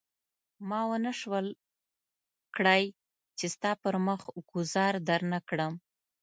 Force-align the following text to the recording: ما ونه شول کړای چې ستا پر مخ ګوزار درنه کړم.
ما 0.69 0.81
ونه 0.89 1.11
شول 1.21 1.47
کړای 2.55 2.83
چې 3.37 3.45
ستا 3.53 3.71
پر 3.81 3.95
مخ 4.07 4.21
ګوزار 4.51 4.93
درنه 5.09 5.39
کړم. 5.49 5.73